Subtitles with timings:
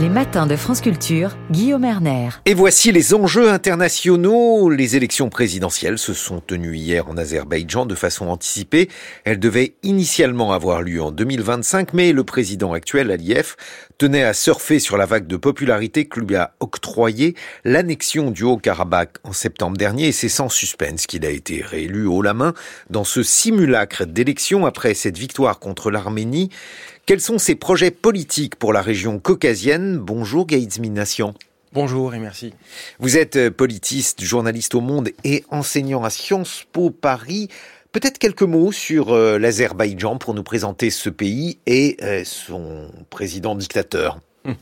[0.00, 2.30] Les matins de France Culture, Guillaume Erner.
[2.46, 4.70] Et voici les enjeux internationaux.
[4.70, 8.88] Les élections présidentielles se sont tenues hier en Azerbaïdjan de façon anticipée.
[9.24, 13.56] Elles devaient initialement avoir lieu en 2025, mais le président actuel, Aliyev,
[13.98, 19.18] tenait à surfer sur la vague de popularité que lui a octroyé l'annexion du Haut-Karabakh
[19.24, 22.54] en septembre dernier et c'est sans suspense qu'il a été réélu haut la main
[22.88, 26.48] dans ce simulacre d'élection après cette victoire contre l'Arménie
[27.10, 31.34] quels sont ses projets politiques pour la région caucasienne Bonjour Gaïd Minassian.
[31.72, 32.54] Bonjour et merci.
[33.00, 37.48] Vous êtes euh, politiste, journaliste au Monde et enseignant à Sciences Po Paris.
[37.90, 43.56] Peut-être quelques mots sur euh, l'Azerbaïdjan pour nous présenter ce pays et euh, son président
[43.56, 44.20] dictateur.
[44.44, 44.54] Hum.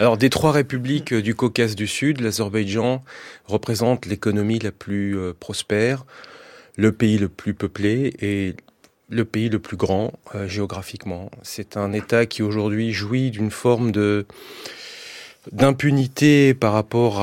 [0.00, 3.04] Alors, des trois républiques du Caucase du Sud, l'Azerbaïdjan
[3.44, 6.06] représente l'économie la plus prospère,
[6.76, 8.56] le pays le plus peuplé et
[9.08, 11.30] le pays le plus grand euh, géographiquement.
[11.42, 13.92] C'est un État qui aujourd'hui jouit d'une forme
[15.52, 17.20] d'impunité par rapport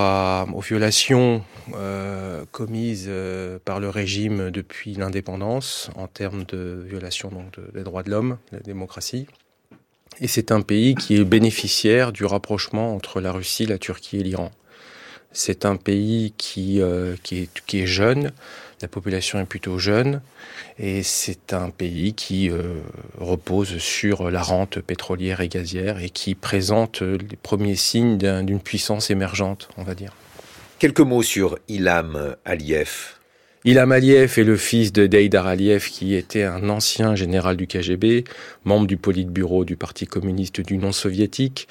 [0.54, 1.44] aux violations
[1.76, 8.04] euh, commises euh, par le régime depuis l'indépendance en termes de violation donc, des droits
[8.04, 9.28] de l'homme, de la démocratie.
[10.20, 14.24] Et c'est un pays qui est bénéficiaire du rapprochement entre la Russie, la Turquie et
[14.24, 14.52] l'Iran.
[15.34, 18.32] C'est un pays est, qui est jeune,
[18.82, 20.22] la population est plutôt jeune
[20.80, 22.82] et c'est un pays qui euh,
[23.20, 29.09] repose sur la rente pétrolière et gazière et qui présente les premiers signes d'une puissance
[29.09, 30.14] émergente, on va dire.
[30.80, 33.21] Quelques mots sur Ilham Aliyev.
[33.64, 38.23] Ilham Aliyev est le fils de Deidar Aliyev, qui était un ancien général du KGB,
[38.66, 41.68] membre du Politburo du Parti communiste du non soviétique.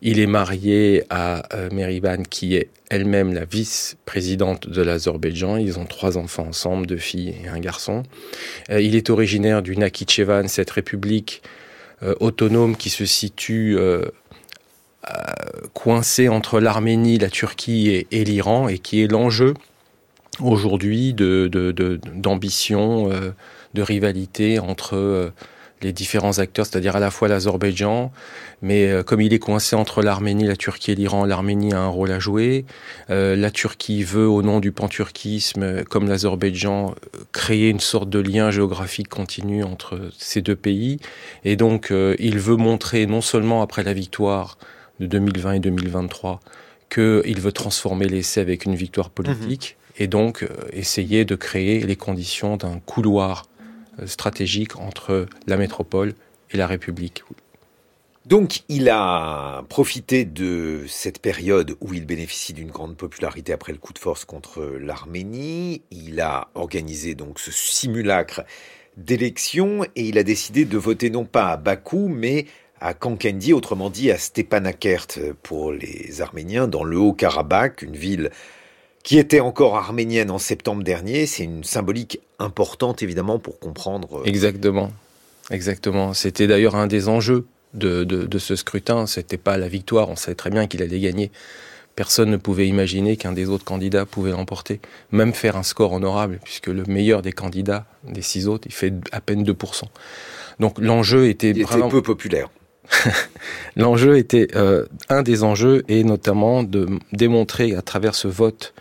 [0.00, 5.58] Il est marié à euh, Merivan, qui est elle-même la vice-présidente de l'Azerbaïdjan.
[5.58, 8.04] Ils ont trois enfants ensemble, deux filles et un garçon.
[8.70, 11.42] Euh, il est originaire du Nakhichevan, cette république
[12.02, 13.76] euh, autonome qui se situe
[15.74, 19.52] coincée entre l'Arménie, la Turquie et l'Iran, et qui est l'enjeu
[20.40, 21.48] aujourd'hui de,
[22.14, 23.30] d'ambition, de, euh,
[23.74, 25.30] de, rivalité entre euh,
[25.82, 28.10] les différents acteurs, c'est-à-dire à la fois l'Azerbaïdjan,
[28.62, 31.88] mais euh, comme il est coincé entre l'Arménie, la Turquie et l'Iran, l'Arménie a un
[31.88, 32.64] rôle à jouer.
[33.08, 36.94] la Turquie veut, au nom du panturquisme, comme l'Azerbaïdjan,
[37.32, 40.98] créer une sorte de lien géographique continu entre ces deux pays.
[41.44, 44.58] Et donc, il veut montrer, non seulement après la victoire
[45.00, 46.40] de 2020 et 2023,
[46.88, 51.96] qu'il veut transformer l'essai avec une victoire politique, et donc euh, essayer de créer les
[51.96, 53.46] conditions d'un couloir
[54.00, 56.14] euh, stratégique entre la métropole
[56.50, 57.24] et la République.
[58.26, 63.78] Donc il a profité de cette période où il bénéficie d'une grande popularité après le
[63.78, 65.82] coup de force contre l'Arménie.
[65.90, 68.42] Il a organisé donc ce simulacre
[68.96, 72.46] d'élection et il a décidé de voter non pas à Bakou mais
[72.80, 75.06] à Kankendi, autrement dit à Stepanakert
[75.42, 78.30] pour les Arméniens dans le Haut-Karabakh, une ville
[79.04, 81.26] qui était encore arménienne en septembre dernier.
[81.26, 84.20] C'est une symbolique importante, évidemment, pour comprendre.
[84.20, 84.90] Euh, Exactement.
[85.50, 86.14] Exactement.
[86.14, 89.06] C'était d'ailleurs un des enjeux de, de, ce scrutin.
[89.06, 90.08] C'était pas la victoire.
[90.08, 91.30] On savait très bien qu'il allait gagner.
[91.96, 94.80] Personne ne pouvait imaginer qu'un des autres candidats pouvait l'emporter,
[95.12, 98.92] même faire un score honorable, puisque le meilleur des candidats, des six autres, il fait
[99.12, 99.82] à peine 2%.
[100.58, 102.48] Donc l'enjeu était il était peu populaire.
[103.76, 108.74] l'enjeu était euh, un des enjeux et notamment de démontrer à travers ce vote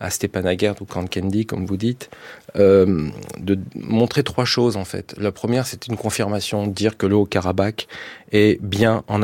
[0.00, 2.10] à Stepanakert ou Kankendi, comme vous dites,
[2.56, 5.14] euh, de montrer trois choses en fait.
[5.18, 7.86] La première, c'est une confirmation, dire que le Haut-Karabakh
[8.32, 9.22] est bien en,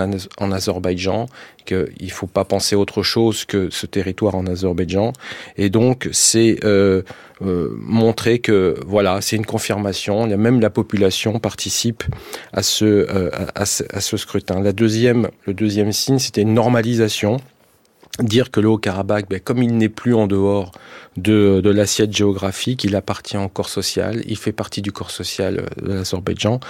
[0.52, 1.26] Azerbaïdjan,
[1.64, 5.12] qu'il ne faut pas penser autre chose que ce territoire en Azerbaïdjan.
[5.56, 7.02] Et donc, c'est euh,
[7.42, 10.26] euh, montrer que voilà, c'est une confirmation.
[10.26, 12.04] Même la population participe
[12.52, 13.64] à ce, euh, à, à,
[14.00, 14.60] ce scrutin.
[14.60, 17.38] La deuxième, le deuxième signe, c'était une normalisation
[18.22, 20.72] dire que le Haut-Karabakh, ben, comme il n'est plus en dehors
[21.16, 25.86] de, l'assiette géographique, il appartient au corps social, il fait partie du corps social euh,
[25.86, 26.60] de l'Azerbaïdjan.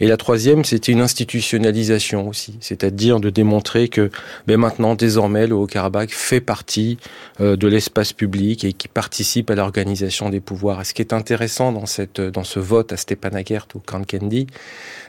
[0.00, 4.10] Et la troisième, c'était une institutionnalisation aussi, c'est-à-dire de démontrer que
[4.46, 6.98] ben, maintenant, désormais, le Haut-Karabakh fait partie
[7.40, 10.80] euh, de l'espace public et qui participe à l'organisation des pouvoirs.
[10.80, 14.46] Et ce qui est intéressant dans, ce vote à Stepanakert ou Kankendi,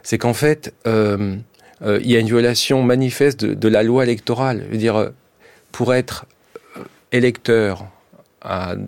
[0.02, 1.38] c'est qu'en fait, euh,
[1.82, 4.64] il y a une violation manifeste de, de la loi électorale.
[4.68, 5.12] Je veux dire,
[5.74, 6.26] pour être
[6.78, 7.86] euh, électeur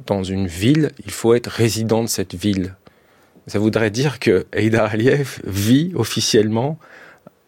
[0.06, 2.76] dans une ville, il faut être résident de cette ville.
[3.48, 6.78] Ça voudrait dire que Eidar Aliyev vit officiellement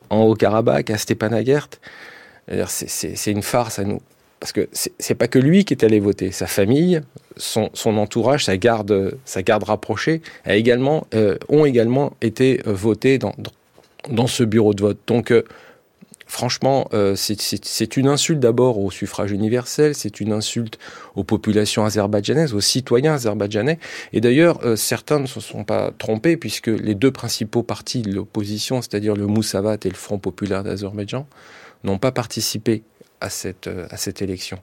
[0.10, 1.68] en Haut-Karabakh, à Stepanakert.
[2.68, 4.00] C'est une farce à nous.
[4.40, 7.02] Parce que c'est pas que lui qui est allé voter, sa famille,
[7.36, 13.18] son, entourage, sa garde, sa garde rapprochée, a également, euh, ont également été euh, votés
[13.18, 13.34] dans,
[14.28, 15.00] ce bureau de vote.
[15.08, 15.34] Donc,
[16.28, 20.78] franchement, euh, c'est une insulte d'abord au suffrage universel, c'est une insulte
[21.16, 23.80] aux populations azerbaïdjanaises, aux citoyens azerbaïdjanais.
[24.14, 28.14] Et d'ailleurs, euh, certains ne se sont pas trompés puisque les deux principaux partis de
[28.14, 31.28] l'opposition, c'est-à-dire le Moussavat et le Front populaire d'Azerbaïdjan,
[31.84, 32.84] n'ont pas participé
[33.22, 34.60] à cette, euh, à cette élection.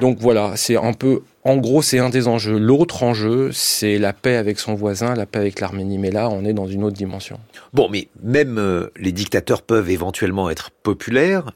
[0.00, 2.58] Donc voilà, c'est un peu, en gros, c'est un des enjeux.
[2.58, 5.98] L'autre enjeu, c'est la paix avec son voisin, la paix avec l'Arménie.
[5.98, 7.38] Mais là, on est dans une autre dimension.
[7.72, 11.52] Bon, mais même euh, les dictateurs peuvent éventuellement être populaires.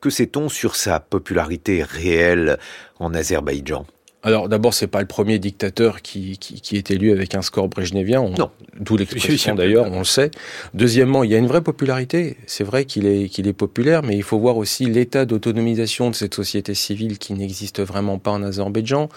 [0.00, 2.58] Que sait-on sur sa popularité réelle
[3.00, 3.84] en Azerbaïdjan?
[4.24, 8.22] Alors d'abord, c'est pas le premier dictateur qui, qui, est élu avec un score brejnevien.
[8.36, 8.50] non.
[8.80, 10.30] D'où l'expression d'ailleurs, on le sait.
[10.74, 12.36] Deuxièmement, il y a une vraie popularité.
[12.46, 16.14] C'est vrai qu'il est, qu'il est populaire, mais il faut voir aussi l'état d'autonomisation de
[16.14, 19.08] cette société civile qui n'existe vraiment pas en Azerbaïdjan.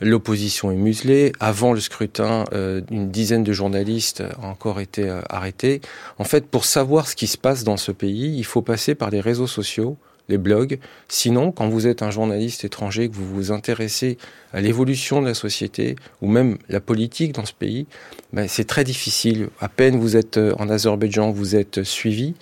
[0.00, 1.32] L'opposition est muselée.
[1.40, 5.80] Avant le scrutin, euh, une dizaine de journalistes ont encore été euh, arrêtés.
[6.18, 9.10] En fait, pour savoir ce qui se passe dans ce pays, il faut passer par
[9.10, 9.96] les réseaux sociaux
[10.32, 10.78] les blogs.
[11.08, 14.18] Sinon, quand vous êtes un journaliste étranger, que vous vous intéressez
[14.52, 17.86] à l'évolution de la société ou même la politique dans ce pays,
[18.32, 19.48] ben, c'est très difficile.
[19.60, 22.34] À peine vous êtes euh, en Azerbaïdjan, vous êtes suivi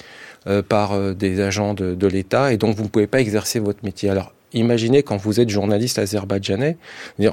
[0.46, 3.84] euh, par euh, des agents de, l'État et donc vous ne pouvez pas exercer votre
[3.84, 4.08] métier.
[4.08, 6.76] Alors, imaginez quand vous êtes journaliste azerbaïdjanais,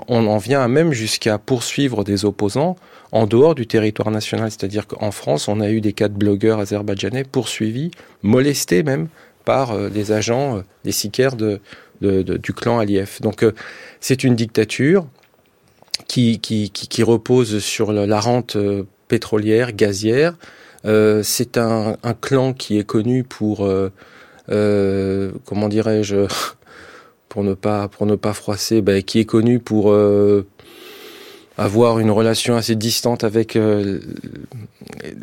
[0.08, 2.76] on en vient même jusqu'à poursuivre des opposants
[3.12, 4.52] en dehors du territoire national.
[4.52, 7.92] C'est-à-dire qu'en France, on a eu des cas de blogueurs azerbaïdjanais poursuivis,
[8.24, 9.08] molestés même
[9.48, 11.62] par euh, les agents, euh, sicaires de,
[12.02, 13.22] du clan Aliyev.
[13.22, 13.54] Donc euh,
[14.02, 15.08] c'est une dictature
[16.06, 16.38] qui,
[17.02, 18.58] repose sur la rente
[19.08, 20.36] pétrolière, gazière.
[20.84, 23.68] c'est un, un, clan qui est connu pour,
[24.48, 26.28] comment dirais-je,
[27.30, 29.94] pour ne pas pour ne pas froisser, ben, qui est connu pour
[31.58, 34.00] avoir une relation assez distante avec euh,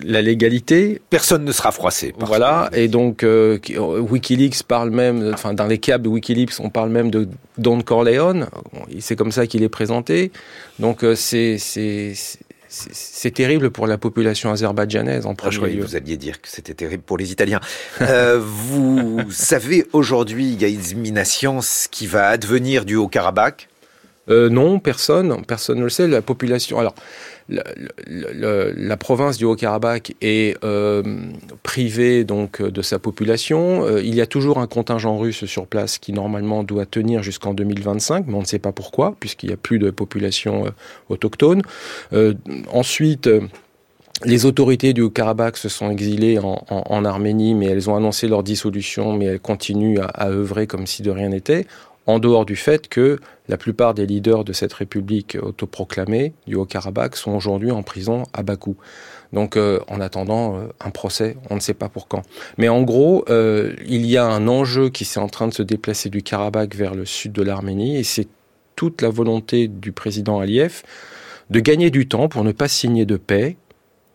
[0.03, 1.01] la légalité.
[1.09, 2.13] Personne ne sera froissé.
[2.19, 6.91] Voilà, et donc euh, WikiLeaks parle même, enfin dans les câbles de WikiLeaks, on parle
[6.91, 8.49] même de Don Corleone.
[8.99, 10.33] C'est comme ça qu'il est présenté.
[10.79, 11.59] Donc euh, c'est
[12.77, 15.85] c'est terrible pour la population azerbaïdjanaise en ah, premier lieu.
[15.85, 17.61] Vous alliez dire que c'était terrible pour les Italiens.
[18.41, 23.69] vous savez aujourd'hui, Gaïz Minassian, ce qui va advenir du Haut-Karabakh
[24.31, 26.09] euh, non, personne, personne ne le sait.
[26.09, 26.95] La population, alors
[27.49, 31.03] la, province du Haut-Karabakh est euh,
[31.63, 33.85] privée donc de sa population.
[33.85, 37.53] Euh, il y a toujours un contingent russe sur place qui normalement doit tenir jusqu'en
[37.53, 40.65] 2025, mais on ne sait pas pourquoi, puisqu'il n'y a plus de population
[41.09, 41.63] autochtone.
[42.73, 43.29] ensuite.
[44.25, 49.13] Les autorités du Haut-Karabakh se sont exilées en, Arménie, mais elles ont annoncé leur dissolution,
[49.13, 51.67] mais elles continuent à, à œuvrer comme si de rien n'était
[52.07, 53.19] en dehors du fait que
[53.49, 58.43] la plupart des leaders de cette république autoproclamée du Haut-Karabakh sont aujourd'hui en prison à
[58.43, 58.77] Bakou.
[59.33, 62.23] Donc euh, en attendant euh, un procès, on ne sait pas pour quand.
[62.59, 65.63] Mais en gros, euh, il y a un enjeu qui s'est en train de se
[65.63, 68.29] déplacer du Karabakh vers le sud de l'Arménie et c'est
[68.77, 70.83] toute la volonté du président Aliyev
[71.51, 73.57] de gagner du temps pour ne pas signer de paix,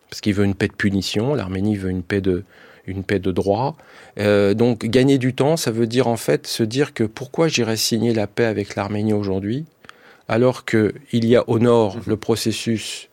[0.09, 2.43] parce qu'il veut une paix de punition, l'Arménie veut une paix de,
[2.89, 3.77] une paix de droit.
[4.19, 7.77] Euh, donc gagner du temps, ça veut dire en fait se dire que pourquoi j'irais
[7.77, 9.65] signer la paix avec l'Arménie aujourd'hui,
[10.27, 13.09] alors qu'il y a au nord le processus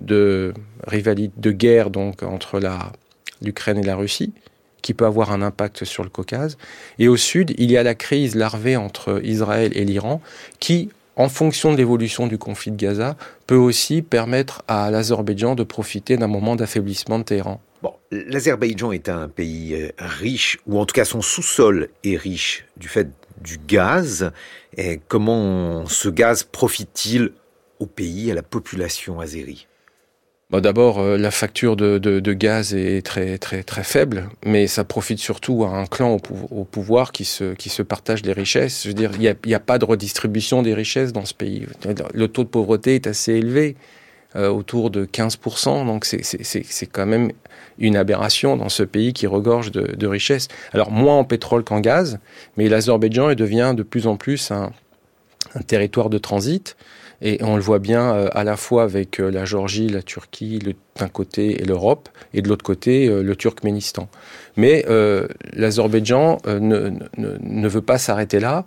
[0.00, 0.54] de
[0.86, 2.60] rivalité, de guerre donc entre
[3.42, 4.32] l'Ukraine et la Russie,
[4.80, 6.56] qui peut avoir un impact sur le Caucase,
[6.98, 10.20] et au sud il y a la crise larvée entre Israël et l'Iran,
[10.58, 15.62] qui en fonction de l'évolution du conflit de Gaza, peut aussi permettre à l'Azerbaïdjan de
[15.62, 17.60] profiter d'un moment d'affaiblissement de Téhéran.
[17.82, 22.64] Bon, l'Azerbaïdjan est un pays euh, riche, ou en tout cas son sous-sol est riche
[22.76, 23.08] du fait
[23.40, 24.30] du gaz.
[24.76, 27.32] Et comment ce gaz profite-t-il
[27.80, 29.66] au pays, à la population azérie?
[30.60, 35.64] D'abord, euh, la facture de, gaz est très très très faible, mais ça profite surtout
[35.64, 36.18] à un clan
[36.50, 38.82] au, pouvoir qui se qui se partage les richesses.
[38.82, 41.66] Je veux dire, il n'y a, pas de redistribution des richesses dans ce pays.
[42.12, 43.76] Le taux de pauvreté est assez élevé,
[44.34, 47.32] autour de 15%, donc c'est quand même
[47.78, 50.48] une aberration dans ce pays qui regorge de, richesses.
[50.72, 52.18] Alors moins en pétrole qu'en gaz,
[52.56, 54.72] mais l'Azerbaïdjan devient de plus en plus un,
[55.66, 56.76] territoire de transit.
[57.22, 60.58] Et on le voit bien euh, à la fois avec euh, la Géorgie, la Turquie
[60.98, 64.08] d'un côté et l'Europe, et de l'autre côté euh, le Turkménistan.
[64.56, 64.84] Mais
[65.54, 68.66] l'Azerbaïdjan ne, ne, veut pas s'arrêter là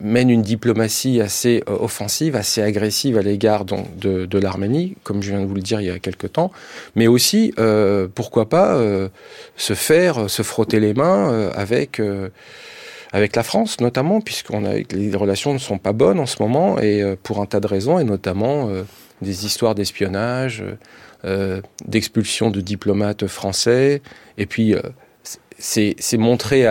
[0.00, 5.40] mène une diplomatie assez offensive, assez agressive à l'égard de, de l'Arménie, comme je viens
[5.40, 6.50] de vous le dire il y a quelque temps,
[6.96, 7.52] mais aussi,
[8.14, 8.78] pourquoi pas,
[9.56, 12.00] se faire, se frotter les mains avec
[13.14, 16.78] avec la France notamment, puisqu'on a les relations ne sont pas bonnes en ce moment
[16.78, 18.68] et pour un tas de raisons et notamment
[19.22, 20.64] des histoires d'espionnage,
[21.86, 24.02] d'expulsion de diplomates français.
[24.36, 24.74] Et puis
[25.58, 26.66] c'est montrer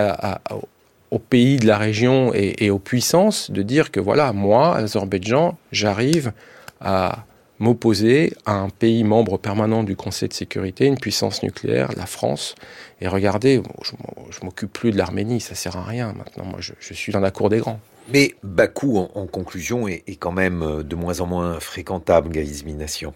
[1.10, 6.32] aux pays de la région et, aux puissances de dire que voilà, moi, Azerbaïdjan, j'arrive
[6.80, 7.24] à
[7.64, 12.54] m'opposer à un pays membre permanent du Conseil de sécurité, une puissance nucléaire, la France.
[13.00, 16.44] Et regardez, je, ne m'occupe plus de l'Arménie, ça sert à rien maintenant.
[16.44, 17.80] Moi, je, suis dans la cour des grands.
[18.12, 23.14] Mais Bakou, en, conclusion, est, quand même euh, de moins en moins fréquentable, Gaïzmination.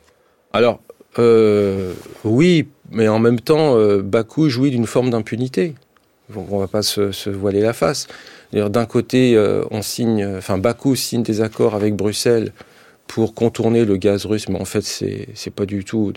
[0.55, 0.81] Alors,
[1.19, 1.93] euh,
[2.25, 5.75] oui, mais en même temps, euh, Bakou jouit d'une forme d'impunité.
[6.33, 8.07] Donc on va pas se, voiler la face.
[8.53, 12.53] D'un côté, euh, on signe, enfin Bakou signe des accords avec Bruxelles
[13.09, 16.13] pour contourner le gaz russe, mais en fait c'est c'est pas du tout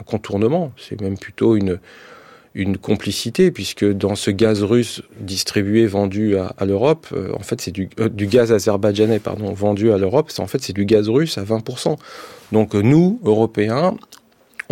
[0.00, 6.64] un contournement, c'est même plutôt une complicité, puisque dans ce gaz russe distribué, vendu à,
[6.64, 10.74] l'Europe, en fait, c'est du, du, gaz azerbaïdjanais, pardon, vendu à l'Europe, en fait, c'est
[10.74, 11.96] du gaz russe à 20%.
[12.52, 13.96] Donc, nous, Européens,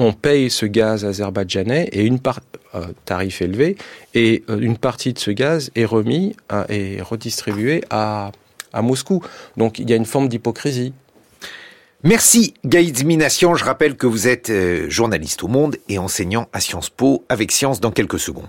[0.00, 2.40] on paye ce gaz azerbaïdjanais et une part
[2.74, 3.76] euh, tarif élevé
[4.14, 6.36] et euh, une partie de ce gaz est remis
[6.68, 8.32] et redistribué à,
[8.72, 9.22] à Moscou.
[9.56, 10.92] Donc il y a une forme d'hypocrisie.
[12.02, 13.54] Merci Gaïd Mination.
[13.54, 17.52] Je rappelle que vous êtes euh, journaliste au Monde et enseignant à Sciences Po avec
[17.52, 18.48] Science dans quelques secondes.